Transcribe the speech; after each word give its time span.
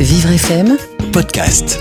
Vivre 0.00 0.30
FM, 0.30 0.78
podcast. 1.12 1.76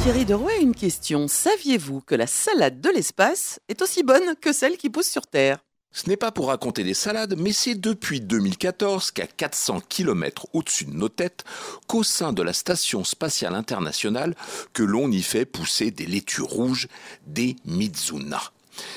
Thierry 0.00 0.24
Derouet 0.24 0.52
a 0.52 0.60
une 0.60 0.76
question. 0.76 1.26
Saviez-vous 1.26 2.02
que 2.02 2.14
la 2.14 2.28
salade 2.28 2.80
de 2.80 2.88
l'espace 2.88 3.58
est 3.68 3.82
aussi 3.82 4.04
bonne 4.04 4.36
que 4.40 4.52
celle 4.52 4.76
qui 4.76 4.90
pousse 4.90 5.08
sur 5.08 5.26
Terre? 5.26 5.58
Ce 5.90 6.08
n'est 6.08 6.16
pas 6.16 6.30
pour 6.30 6.46
raconter 6.46 6.84
des 6.84 6.94
salades, 6.94 7.34
mais 7.36 7.52
c'est 7.52 7.74
depuis 7.74 8.20
2014 8.20 9.10
qu'à 9.10 9.26
400 9.26 9.80
km 9.88 10.46
au-dessus 10.52 10.84
de 10.84 10.92
nos 10.92 11.08
têtes, 11.08 11.42
qu'au 11.88 12.04
sein 12.04 12.32
de 12.32 12.42
la 12.44 12.52
Station 12.52 13.02
spatiale 13.02 13.56
internationale, 13.56 14.36
que 14.72 14.84
l'on 14.84 15.10
y 15.10 15.22
fait 15.22 15.46
pousser 15.46 15.90
des 15.90 16.06
laitues 16.06 16.42
rouges, 16.42 16.86
des 17.26 17.56
Mizuna. 17.64 18.40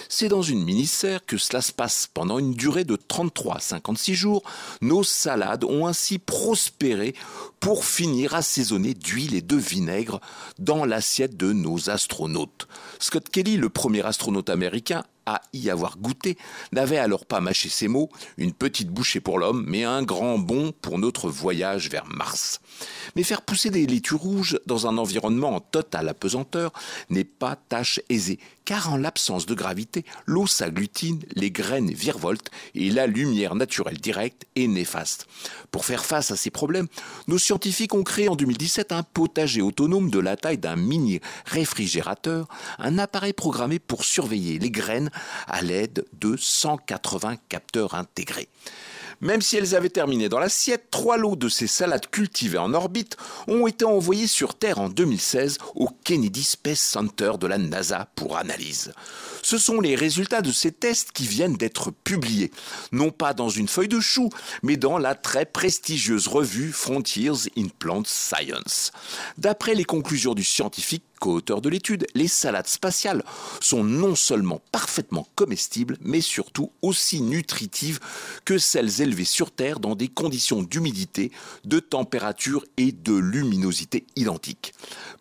C'est 0.10 0.28
dans 0.28 0.42
une 0.42 0.64
mini-serre 0.64 1.26
que 1.26 1.38
cela 1.38 1.62
se 1.62 1.72
passe 1.72 2.10
pendant 2.14 2.40
une 2.40 2.54
durée 2.54 2.84
de 2.84 2.96
33 2.96 3.56
à 3.56 3.60
56 3.60 4.16
jours. 4.16 4.44
Nos 4.82 5.04
salades 5.04 5.64
ont 5.64 5.88
ainsi 5.88 6.20
prospéré 6.20 7.16
pour 7.60 7.86
finir 7.86 8.36
assaisonnées 8.36 8.94
d'huile 8.94 9.36
et 9.36 9.42
de 9.42 9.56
vinaigre 9.56 10.20
dans 10.60 10.86
l'assiette 10.86 11.38
de 11.38 11.54
nos 11.54 11.90
astronautes. 11.90 12.68
Scott 13.00 13.30
Kelly, 13.30 13.58
le 13.58 13.70
premier 13.70 14.06
astronaute 14.06 14.50
américain, 14.50 15.04
à 15.26 15.42
y 15.54 15.70
avoir 15.70 15.98
goûté, 15.98 16.38
n'avait 16.72 16.98
alors 16.98 17.26
pas 17.26 17.42
mâché 17.42 17.70
ses 17.70 17.88
mots, 17.88 18.10
une 18.38 18.54
petite 18.54 18.90
bouchée 18.90 19.20
pour 19.20 19.40
l'homme, 19.40 19.66
mais 19.68 19.84
un 19.84 20.04
grand 20.04 20.38
bond 20.38 20.74
pour 20.82 20.98
notre 20.98 21.30
voyage 21.30 21.90
vers 21.90 22.06
Mars. 22.06 22.60
Mais 23.16 23.24
faire 23.24 23.42
pousser 23.42 23.70
des 23.70 23.86
laitues 23.86 24.16
rouges 24.16 24.60
dans 24.66 24.88
un 24.88 24.98
environnement 24.98 25.56
en 25.56 25.60
totale 25.60 26.10
apesanteur 26.10 26.72
n'est 27.10 27.24
pas 27.24 27.56
tâche 27.56 28.00
aisée, 28.10 28.40
car 28.66 28.92
en 28.92 28.98
l'absence 28.98 29.46
de 29.46 29.54
gravité, 29.54 30.06
l'eau 30.26 30.48
s'agglutine, 30.48 31.22
les 31.36 31.52
graines 31.52 31.92
virevoltent 31.92 32.52
et 32.76 32.90
la 32.90 33.08
lumière 33.08 33.56
naturelle 33.56 34.00
directe 34.00 34.46
est 34.56 34.68
néfaste. 34.68 35.28
Pour 35.72 35.86
faire 35.86 36.06
face 36.06 36.32
à 36.32 36.36
ces 36.36 36.50
problèmes, 36.50 36.88
nos 37.28 37.38
scientifiques 37.38 37.94
ont 37.94 38.04
créé 38.04 38.30
en 38.30 38.36
2017 38.36 38.92
un 38.92 39.04
potager 39.04 39.62
autonome 39.62 40.10
de 40.10 40.20
la 40.20 40.38
taille 40.38 40.58
d'un 40.58 40.76
mini 40.76 41.20
réfrigérateur, 41.46 42.48
un 42.80 42.98
appareil 42.98 43.34
programmé 43.34 43.80
pour 43.80 44.04
surveiller 44.04 44.60
les 44.60 44.72
graines 44.72 45.12
à 45.48 45.62
l'aide 45.62 46.06
de 46.14 46.36
180 46.38 47.38
capteurs 47.50 47.96
intégrés. 47.96 48.50
Même 49.24 49.42
si 49.42 49.56
elles 49.56 49.74
avaient 49.74 49.90
terminé 49.90 50.28
dans 50.28 50.40
l'assiette, 50.40 50.92
trois 50.92 51.16
lots 51.16 51.38
de 51.38 51.48
ces 51.48 51.66
salades 51.66 52.10
cultivées 52.10 52.58
en 52.58 52.74
orbite 52.74 53.16
ont 53.48 53.68
été 53.68 53.86
envoyés 53.86 54.28
sur 54.28 54.54
Terre 54.54 54.80
en 54.80 54.90
2016 54.90 55.60
au 55.76 55.88
Kennedy 56.04 56.44
Space 56.44 56.82
Center 56.82 57.32
de 57.40 57.48
la 57.48 57.58
NASA 57.58 58.10
pour 58.16 58.36
analyse. 58.36 58.92
Ce 59.42 59.58
sont 59.58 59.80
les 59.80 59.96
résultats 59.96 60.42
de 60.42 60.52
ces 60.52 60.74
tests 60.74 61.14
qui 61.14 61.26
viennent 61.26 61.56
d'être 61.56 61.92
publiés, 61.92 62.52
non 62.92 63.12
pas 63.12 63.34
dans 63.34 63.48
une 63.48 63.70
feuille 63.70 63.88
de 63.88 64.02
chou, 64.02 64.30
mais 64.62 64.76
dans 64.76 64.98
la 64.98 65.16
très 65.16 65.46
prestigieuse 65.46 66.28
revue 66.28 66.74
Frontiers 66.74 67.50
in 67.58 67.68
Plant 67.80 68.04
Science. 68.06 68.92
D'après 69.38 69.74
les 69.74 69.86
conclusions 69.86 70.34
du 70.34 70.44
scientifique 70.44 71.04
co-auteur 71.24 71.62
de 71.62 71.70
l'étude, 71.70 72.06
les 72.16 72.28
salades 72.28 72.68
spatiales 72.68 73.24
sont 73.62 73.86
non 73.86 74.14
seulement 74.14 74.62
parfaitement 74.74 75.26
comestibles, 75.36 75.96
mais 76.02 76.20
surtout 76.20 76.74
aussi 76.82 77.22
nutritives 77.22 78.02
que 78.44 78.58
celles 78.58 79.00
élevées 79.00 79.24
sur 79.24 79.50
Terre 79.52 79.80
dans 79.80 79.96
des 79.96 80.10
conditions 80.10 80.62
d'humidité, 80.62 81.32
de 81.64 81.80
température 81.80 82.66
et 82.76 82.92
de 82.92 83.14
luminosité 83.14 84.06
identiques. 84.18 84.74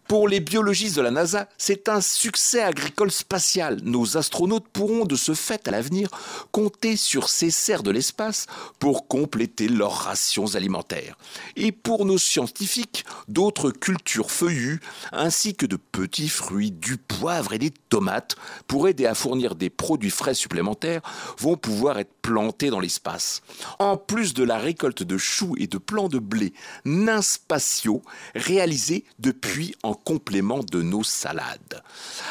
Pour 0.09 0.29
les 0.29 0.41
biologistes 0.41 0.97
de 0.97 1.03
la 1.03 1.11
NASA, 1.11 1.49
c'est 1.57 1.89
un 1.89 2.01
succès 2.01 2.61
agricole 2.61 3.11
spatial. 3.11 3.81
Nos 3.83 4.17
astronautes 4.17 4.69
pourront 4.69 5.05
de 5.05 5.17
ce 5.17 5.33
fait 5.33 5.67
à 5.69 5.71
l'avenir 5.71 6.11
compter 6.51 6.97
sur 6.97 7.29
ces 7.29 7.51
serres 7.51 7.83
de 7.85 7.91
l'espace 7.93 8.47
pour 8.79 9.07
compléter 9.07 9.69
leurs 9.69 9.95
rations 9.95 10.55
alimentaires. 10.55 11.17
Et 11.57 11.73
pour 11.73 12.05
nos 12.05 12.19
scientifiques, 12.19 13.07
d'autres 13.29 13.71
cultures 13.71 14.31
feuillues 14.31 14.81
ainsi 15.13 15.55
que 15.55 15.65
de 15.65 15.77
petits 15.93 16.29
fruits, 16.29 16.73
du 16.73 16.97
poivre 16.97 17.53
et 17.53 17.59
des 17.59 17.71
tomates 17.71 18.37
pour 18.67 18.89
aider 18.89 19.07
à 19.07 19.15
fournir 19.15 19.55
des 19.55 19.71
produits 19.71 20.11
frais 20.11 20.35
supplémentaires 20.35 21.03
vont 21.39 21.57
pouvoir 21.57 21.99
être 21.99 22.13
plantés 22.23 22.71
dans 22.71 22.81
l'espace. 22.81 23.43
En 23.79 23.97
plus 23.97 24.33
de 24.33 24.43
la 24.43 24.59
récolte 24.59 25.03
de 25.03 25.19
choux 25.19 25.55
et 25.59 25.67
de 25.67 25.79
plants 25.79 26.09
de 26.09 26.19
blé 26.19 26.53
nains 26.85 27.23
spatiaux 27.23 28.03
réalisés 28.35 29.05
depuis 29.19 29.75
en 29.83 29.95
complément 29.95 30.61
de 30.61 30.83
nos 30.83 31.05
salades. 31.05 31.83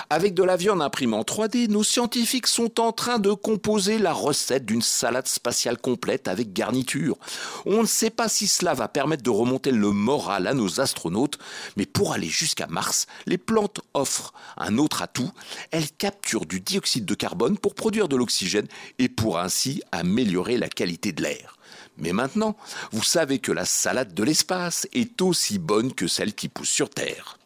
Avec 0.10 0.34
de 0.34 0.44
la 0.44 0.58
viande 0.58 0.82
imprimée 0.82 1.16
en 1.16 1.22
3D, 1.22 1.68
nos 1.68 1.84
scientifiques 1.84 2.48
sont 2.48 2.80
en 2.80 2.92
train 2.92 3.20
de 3.20 3.32
composer 3.34 4.00
la 4.00 4.14
recette 4.14 4.66
d'une 4.66 4.82
salade 4.82 5.28
spatiale 5.28 5.78
complète 5.78 6.28
avec 6.28 6.54
garniture. 6.54 7.18
On 7.66 7.82
ne 7.82 7.88
sait 7.88 8.10
pas 8.10 8.28
si 8.28 8.48
cela 8.48 8.74
va 8.74 8.88
permettre 8.88 9.24
de 9.24 9.30
remonter 9.30 9.72
le 9.72 9.92
moral 9.92 10.48
à 10.48 10.54
nos 10.54 10.80
astronautes, 10.80 11.38
mais 11.78 11.86
pour 11.86 12.14
aller 12.14 12.28
jusqu'à 12.28 12.68
Mars, 12.68 13.08
les 13.26 13.38
plantes 13.52 13.82
offrent 13.94 14.34
un 14.56 14.78
autre 14.78 15.02
atout. 15.02 15.30
Elles 15.72 15.92
capturent 15.92 16.46
du 16.46 16.62
dioxyde 16.62 17.04
de 17.04 17.16
carbone 17.16 17.58
pour 17.58 17.76
produire 17.76 18.08
de 18.08 18.16
l'oxygène 18.16 18.68
et 18.98 19.10
pour 19.10 19.40
ainsi 19.40 19.82
améliorer 19.92 20.58
la 20.58 20.70
qualité 20.70 21.12
de 21.12 21.22
l'air. 21.22 21.58
Mais 21.98 22.14
maintenant, 22.14 22.56
vous 22.94 23.04
savez 23.04 23.40
que 23.40 23.52
la 23.52 23.66
salade 23.66 24.14
de 24.14 24.24
l'espace 24.24 24.88
est 24.94 25.22
aussi 25.22 25.60
bonne 25.60 25.94
que 25.94 26.08
celle 26.08 26.34
qui 26.34 26.48
pousse 26.48 26.70
sur 26.70 26.90
Terre. 26.90 27.38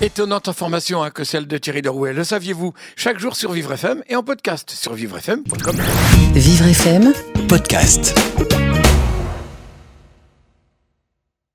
Étonnante 0.00 0.46
information 0.46 1.02
hein, 1.02 1.10
que 1.10 1.24
celle 1.24 1.48
de 1.48 1.58
Thierry 1.58 1.82
Derouet. 1.82 2.12
Le 2.12 2.22
saviez-vous? 2.22 2.74
Chaque 2.94 3.18
jour 3.18 3.34
sur 3.34 3.50
Vivre 3.50 3.72
FM 3.72 4.04
et 4.08 4.14
en 4.14 4.22
podcast 4.22 4.70
sur 4.70 4.94
vivrefm.com. 4.94 5.76
Vivre 6.34 6.66
FM, 6.66 7.12
Podcast. 7.48 8.14